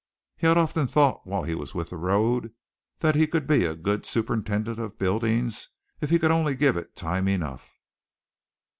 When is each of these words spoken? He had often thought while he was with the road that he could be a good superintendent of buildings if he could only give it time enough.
He 0.35 0.47
had 0.47 0.57
often 0.57 0.87
thought 0.87 1.27
while 1.27 1.43
he 1.43 1.53
was 1.53 1.75
with 1.75 1.91
the 1.91 1.95
road 1.95 2.51
that 3.01 3.13
he 3.13 3.27
could 3.27 3.45
be 3.45 3.65
a 3.65 3.75
good 3.75 4.03
superintendent 4.03 4.79
of 4.79 4.97
buildings 4.97 5.69
if 5.99 6.09
he 6.09 6.17
could 6.17 6.31
only 6.31 6.55
give 6.55 6.75
it 6.75 6.95
time 6.95 7.27
enough. 7.27 7.77